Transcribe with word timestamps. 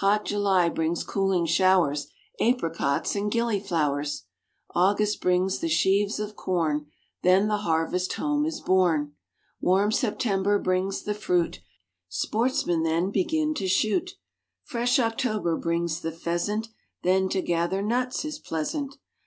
Hot 0.00 0.26
July 0.26 0.68
brings 0.68 1.02
cooling 1.02 1.46
showers, 1.46 2.08
Apricots 2.38 3.16
and 3.16 3.32
gillyflowers. 3.32 4.24
August 4.74 5.22
brings 5.22 5.60
the 5.60 5.70
sheaves 5.70 6.20
of 6.20 6.36
corn, 6.36 6.84
Then 7.22 7.48
the 7.48 7.56
harvest 7.64 8.12
home 8.12 8.44
is 8.44 8.60
borne. 8.60 9.14
Warm 9.58 9.90
September 9.90 10.58
brings 10.58 11.04
the 11.04 11.14
fruit, 11.14 11.60
Sportsmen 12.10 12.82
then 12.82 13.10
begin 13.10 13.54
to 13.54 13.66
shoot. 13.66 14.18
Fresh 14.64 14.98
October 14.98 15.56
brings 15.56 16.02
the 16.02 16.12
pheasant, 16.12 16.68
Then 17.02 17.30
to 17.30 17.40
gather 17.40 17.80
nuts 17.80 18.22
is 18.26 18.38
pleasant. 18.38 18.98